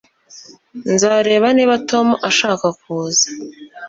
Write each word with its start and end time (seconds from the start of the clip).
Nzareba 0.93 1.47
niba 1.55 1.75
Tom 1.89 2.07
ashaka 2.29 2.65
kuza 2.79 3.27